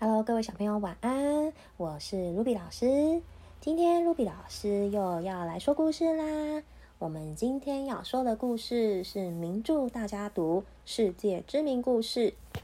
[0.00, 1.52] Hello，各位小朋友，晚安！
[1.76, 3.20] 我是 Ruby 老师。
[3.60, 6.62] 今天 Ruby 老师又要来说故事啦。
[7.00, 12.32] 我们今天要说的故事是名著大家读世界知名故事《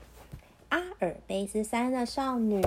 [0.68, 2.62] 阿尔卑斯山的少女》。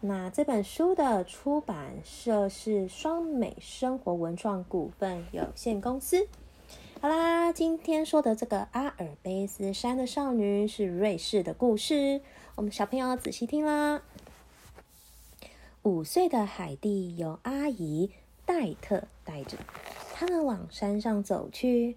[0.00, 6.28] 那这本书的出版社是双美生活文创股份有限公司。
[7.00, 12.20] 好啦，今天说的这个阿尔卑斯山的少女是瑞士的故事。
[12.58, 14.02] 我们小朋友仔细听啦。
[15.84, 18.10] 五岁的海蒂由阿姨
[18.44, 19.56] 戴特带着，
[20.12, 21.96] 他们往山上走去。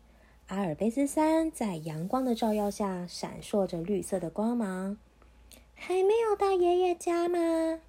[0.50, 4.98] 阿尔卑斯山在阳光的照耀下闪烁着绿色的光芒。
[5.74, 7.80] 还没有到爷爷家吗？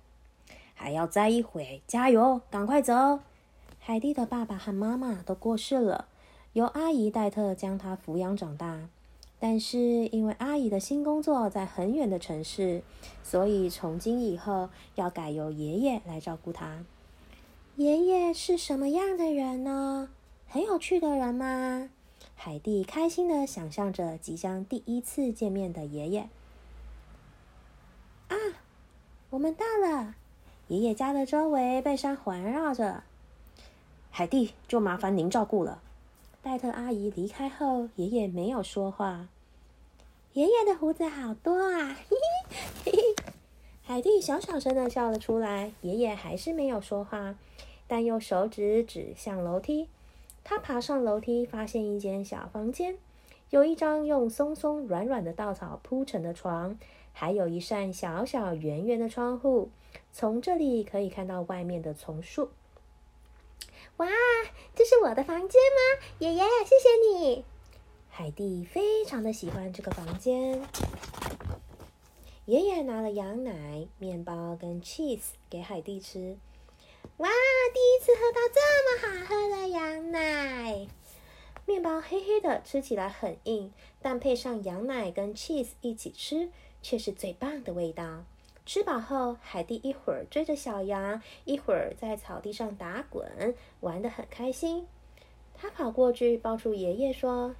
[0.73, 3.21] 还要再一会，加油，赶快走！
[3.81, 6.09] 海蒂的爸爸和妈妈都过世了，
[6.55, 8.89] 由阿姨戴特将他抚养长大。
[9.45, 12.85] 但是因为阿姨的新工作在很远的城市，
[13.25, 16.85] 所以从今以后要改由爷爷来照顾她。
[17.75, 20.11] 爷爷是什么样的人呢？
[20.47, 21.89] 很有趣的人吗？
[22.37, 26.29] 海蒂开心的想象着即将第一次见面的爷爷。
[28.29, 28.37] 啊，
[29.31, 30.15] 我们到了！
[30.69, 33.03] 爷爷家的周围被山环绕着。
[34.13, 35.83] 海蒂，就麻烦您照顾了。
[36.43, 39.29] 戴特阿姨离开后，爷爷没有说话。
[40.35, 41.95] 爷爷的胡子好多啊！
[42.09, 42.17] 嘿
[42.49, 43.15] 嘿嘿嘿
[43.83, 45.73] 海蒂小小声的笑了出来。
[45.83, 47.35] 爷爷还是没有说话，
[47.87, 49.91] 但用手指指向楼梯。
[50.43, 52.97] 他爬上楼梯，发现一间小房间，
[53.51, 56.79] 有一张用松松软软的稻草铺成的床，
[57.13, 59.69] 还有一扇小小圆圆的窗户，
[60.15, 62.49] 从这里可以看到外面的丛树。
[63.99, 64.09] 哇，
[64.75, 66.07] 这是我的房间吗？
[66.21, 67.45] 爷爷，谢谢你。
[68.23, 70.63] 海蒂非常的喜欢这个房间。
[72.45, 76.37] 爷爷拿了羊奶、面包跟 cheese 给海蒂吃。
[77.17, 77.29] 哇，
[77.75, 80.87] 第一次喝到这么好喝的羊奶！
[81.67, 86.49] 面包黑黑的，吃起来很硬，但配上羊奶跟 cheese 一起吃，
[86.81, 88.23] 却是最棒的味道。
[88.65, 94.87] 吃饱后，海蒂一会儿追着小羊，一会儿在草地上打滚，玩得很开心。
[95.57, 97.57] 他跑过去抱住爷爷，说：“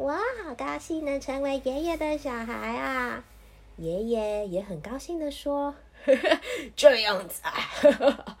[0.00, 3.22] 我好高兴能成为爷爷的小孩啊！”
[3.76, 5.74] 爷爷也很高兴地说
[6.74, 8.38] ：“这样子啊。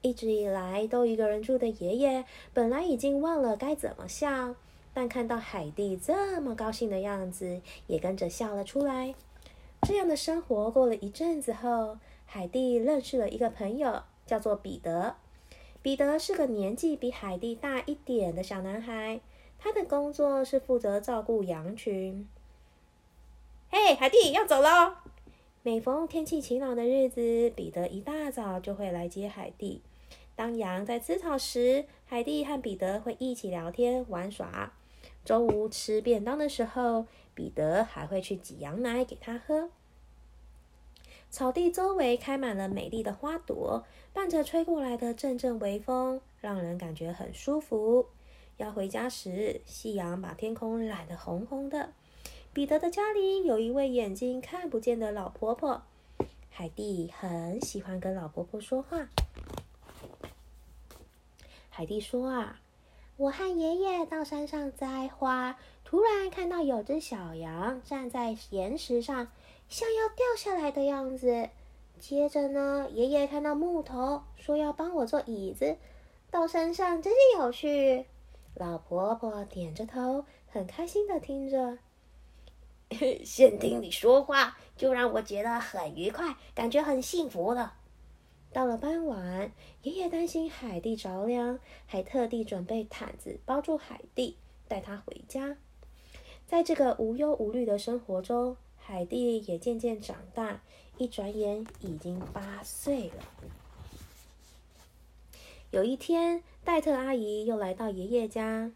[0.00, 2.24] 一直以来都一个人住的爷爷，
[2.54, 4.54] 本来已经忘了该怎么笑，
[4.94, 9.16] 但看到海蒂这么高兴的样子，也跟着笑了出来。
[9.88, 15.16] 这样的生活过了一阵子后，海蒂认识了一个朋友，叫做彼得。
[15.82, 19.18] 彼得是个年纪比海蒂大一点的小男孩，
[19.58, 22.28] 他的工作是负责照顾羊群。
[23.68, 24.94] 嘿，海蒂要走喽！
[25.62, 29.82] 每逢天气晴朗的日子，彼得一大早就会来接海蒂。
[30.36, 34.72] 当羊在吃草时，海蒂和彼得会一起聊天玩耍。
[35.24, 39.70] 中午吃便当的时候，彼得还会去挤羊奶给他喝。
[41.28, 48.06] 草地周围开满了美丽的花朵，伴着吹过来的阵阵微风，让人感觉很舒服。
[48.56, 51.92] 要回家时，夕阳把天空染得红红的。
[52.52, 55.82] 彼得的家里有一位眼睛看不见的老婆婆，
[56.50, 59.08] 海蒂很喜欢跟老婆婆说话。
[61.68, 62.60] 海蒂说啊。
[63.18, 69.28] 我和爷爷到山上摘花，突然看到有只小羊站在岩石上，
[69.70, 71.48] 像要掉下来的样子。
[71.98, 75.78] 接着呢，爷爷看到木头，说要帮我做椅子。
[76.30, 78.04] 到山上真是有趣。
[78.58, 81.78] 老婆婆点着头，很开心的听着。
[83.24, 87.74] 先听你说话，就让我觉得很愉快，感觉很幸福了。
[88.52, 89.52] 到了傍晚，
[89.82, 95.58] 爷爷担心海蒂着凉，还特地准备毯子包住海蒂，带她回家。
[96.46, 100.62] 在这个无忧无虑的生活中，海蒂也渐渐长大，
[100.96, 103.24] 一转眼已经八岁了。
[105.70, 108.70] 有一天，戴特阿姨又来到爷爷家。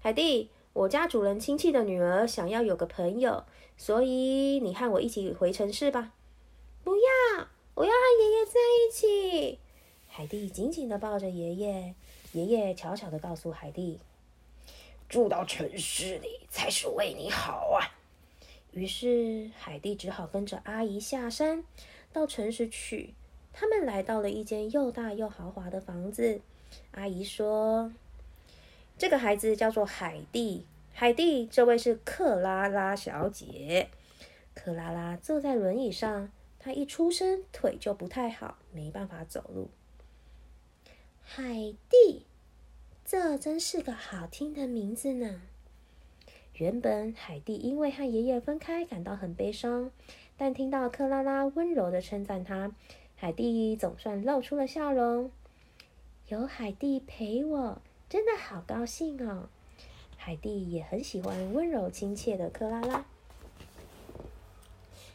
[0.00, 3.44] 海蒂，我家主人亲戚的女儿想要有个朋友，
[3.76, 6.12] 所以你和我一起回城市吧。
[6.82, 7.48] 不要。
[7.74, 9.58] 我要和爷爷在一起。
[10.08, 11.94] 海蒂紧紧的抱着爷爷，
[12.32, 14.00] 爷爷悄悄的告诉海蒂
[15.08, 17.86] ：“住到城市里才是为你好啊。”
[18.74, 21.62] 于是海蒂只好跟着阿姨下山，
[22.12, 23.14] 到城市去。
[23.52, 26.40] 他们来到了一间又大又豪华的房子。
[26.92, 27.92] 阿姨说
[28.98, 33.88] ：“这个孩子叫做海蒂，海蒂，这位是克拉拉小姐。”
[34.54, 36.30] 克拉拉坐在轮椅上。
[36.60, 39.68] 他一出生腿就不太好，没办法走路。
[41.22, 42.26] 海蒂，
[43.04, 45.40] 这真是个好听的名字呢。
[46.54, 49.92] 原本海蒂因为和爷爷分开感到很悲伤，
[50.36, 52.72] 但听到克拉拉温柔的称赞他，
[53.20, 55.32] 海蒂总算露出了笑容。
[56.28, 59.48] 有海蒂陪我，真的好高兴哦！
[60.16, 63.04] 海蒂也很喜欢温柔亲切的克拉拉。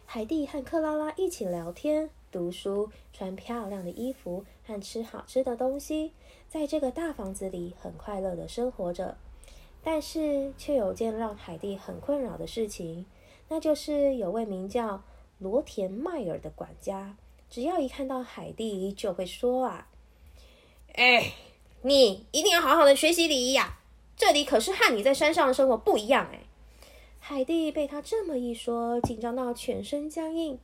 [0.06, 6.12] 海蒂和克拉拉一起聊天、读书、穿漂亮的衣服和吃好吃的东西，
[6.50, 9.18] 在这个大房子里很快乐的生活着。
[9.82, 13.06] 但是，却有件让海蒂很困扰的事情，
[13.48, 15.04] 那就是有位名叫
[15.40, 17.16] 罗田迈尔的管家，
[17.54, 19.88] 只要一看到海蒂，就会说：“啊，
[20.96, 21.34] 哎，
[21.84, 23.78] 你一定要好好的学习礼仪呀！
[24.18, 26.40] 这里可是和你在山上的生活不一样哎。”
[27.22, 30.58] 海蒂被他这么一说，紧张到全身僵硬。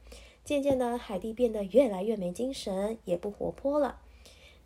[0.43, 3.99] 渐渐的，海蒂变得越来越没精神，也不活泼了。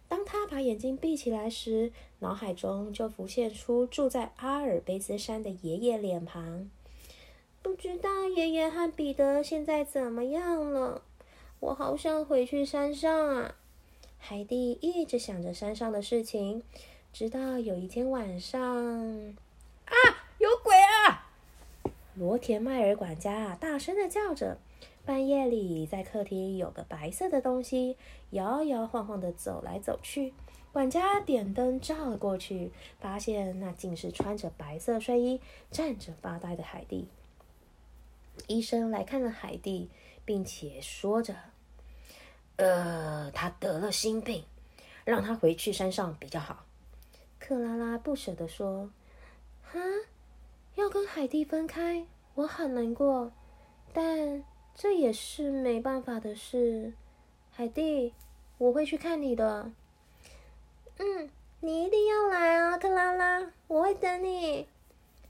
[0.08, 6.69] 当他把眼睛闭起来时，脑海中就浮现出住在阿尔卑斯山的爷爷脸庞。
[7.62, 11.02] 不知道爷爷和彼得现在怎么样了？
[11.63, 13.56] 我好想回去山上啊！
[14.18, 16.62] 海蒂一直想着山上的事情，
[17.13, 18.62] 直到有一天晚上，
[19.86, 19.95] 啊，
[20.39, 21.31] 有鬼啊！
[22.15, 24.57] 罗田迈尔管家大声的叫着。
[25.06, 27.95] 半夜里，在客厅有个白色的东西
[28.31, 30.33] 摇摇晃晃的走来走去。
[30.74, 35.39] 管家点灯照了过去，发现那竟是穿着白色睡衣、
[35.71, 37.07] 站着发呆的海蒂。
[38.48, 39.89] 医生来看了海蒂，
[40.25, 41.36] 并且说着
[42.58, 44.44] ：“呃，他得了心病，
[45.06, 46.66] 让他回去山上比较好。”
[47.40, 48.90] 克拉拉不舍得说
[49.64, 49.80] ：“哈。”
[50.76, 53.32] 要跟海蒂分开，我很难过，
[53.94, 56.94] 但这也是没办法的事。
[57.52, 58.16] 海蒂，
[58.58, 59.72] 我会去看你的。
[60.98, 61.30] 嗯，
[61.60, 64.68] 你一定要来啊，克拉拉，我会等你。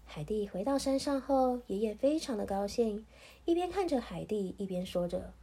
[0.06, 3.06] 海蒂回到山上后，爷爷非常的高兴，
[3.44, 5.34] 一边看着海蒂，一边说着：“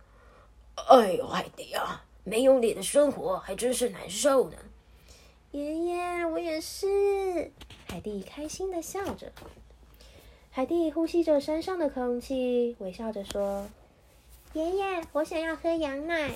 [0.88, 4.56] 哎呦，海蒂啊，没有你的生活还真是难受呢。”
[5.52, 7.50] 爷爷，我也是。
[7.88, 9.32] 海蒂开心的笑着。
[10.52, 13.68] 海蒂呼吸着山上的空气，微笑着说
[14.54, 16.32] ：“爷爷，我想要喝羊奶。”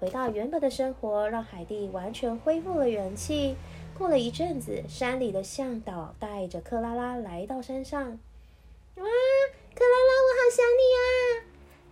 [0.00, 3.56] 回到原本的生活，让海蒂完全恢复了元气。
[3.96, 8.00] 过了一阵子，山里的向导带着克拉拉来到山上。
[8.00, 9.04] 哇，
[9.74, 11.37] 克拉拉，我好想你啊！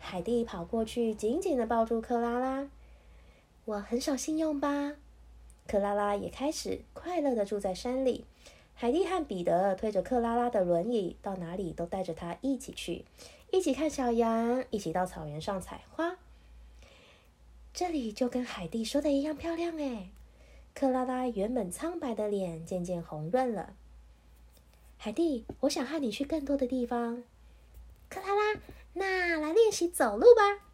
[0.08, 2.68] 海蒂跑过去，紧紧的抱住克拉拉。
[3.64, 4.92] 我很守信用吧？
[5.66, 8.24] 克拉拉也开始快乐的住在山里。
[8.76, 13.04] 海蒂和彼得推着克拉拉的轮椅，到哪里都带着她一起去，
[13.50, 16.16] 一起看小羊，一起到草原上采花。
[17.74, 20.10] 这里就跟海蒂说的一样漂亮哎！
[20.72, 23.74] 克拉拉原本苍白的脸渐渐红润了。
[24.98, 27.24] 海蒂，我想和你去更多的地方。
[28.08, 28.60] 克拉拉，
[28.98, 30.64] 那来练习走路吧。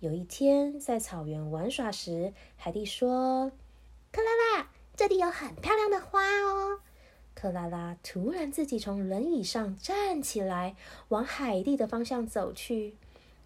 [0.00, 3.50] 有一天在草原玩耍时，海蒂说
[4.12, 6.80] ：“克拉拉，这里有很漂亮的花哦。”
[7.34, 10.76] 克拉拉突然自己从轮椅上站起来，
[11.08, 12.94] 往海蒂的方向走去。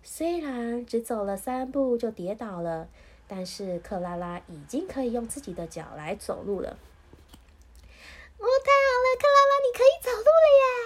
[0.03, 2.89] 虽然只走了三步就跌倒了，
[3.29, 6.71] 但是克拉拉已经可以用自己的脚来走路了。
[8.39, 10.80] 哦，太好了，克拉拉，你可以走路了耶！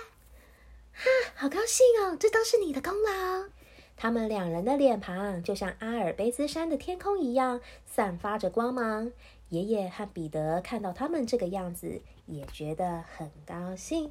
[1.44, 3.50] 好高兴哦，这都是你的功劳。
[3.98, 9.12] 他们两人的脸庞就像阿尔卑斯山的天空一样，散发着光芒。
[9.50, 14.10] 爷爷和彼得看到他们这个样子，也觉得很高兴。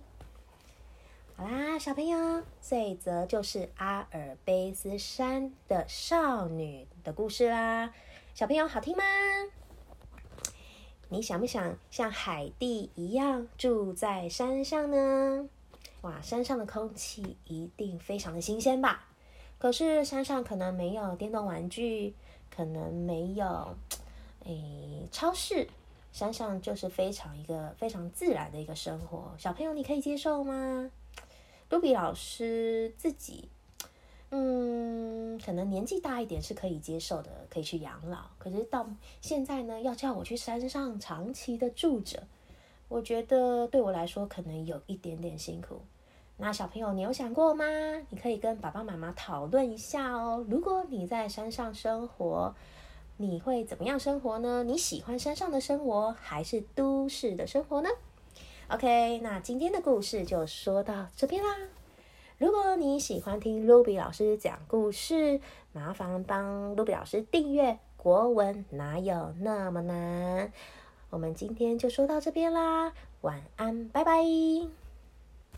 [1.35, 7.91] 好啦，小朋友，这一则就是阿尔卑斯山的少女的故事啦。
[8.35, 9.03] 小朋友，好听吗？
[11.09, 15.49] 你想不想像海蒂一样住在山上呢？
[16.03, 19.07] 哇，山上的空气一定非常的新鲜吧？
[19.57, 22.13] 可是山上可能没有电动玩具，
[22.53, 23.73] 可能没有。
[24.43, 25.65] 诶，超市
[26.11, 30.91] 山上就是非常一个非常自然的一个生活，小朋友你可以接受吗？
[31.69, 33.47] 卢比老师自己，
[34.31, 38.25] 嗯，可能年纪大一点是可以接受的，可以去养老。
[38.37, 38.85] 可是到
[39.21, 42.27] 现在呢，要叫我去山上长期的住着，
[42.89, 45.79] 我觉得对我来说可能有一点点辛苦。
[46.37, 47.65] 那小朋友，你有想过吗？
[48.09, 50.45] 你可以跟爸爸妈妈讨论一下哦。
[50.49, 52.53] 如果你在山上生活，
[53.17, 54.63] 你会怎么样生活呢？
[54.63, 57.89] 你喜欢山上的生活还是都市的生活呢
[58.69, 61.49] ？OK，那今天的故事就说到这边啦。
[62.39, 65.39] 如果你喜欢听 Ruby 老师讲故事，
[65.71, 70.47] 麻烦帮 Ruby 老师订阅《国文哪有那么难》。
[71.11, 74.82] 我们今天就说到这边啦，晚安，拜拜。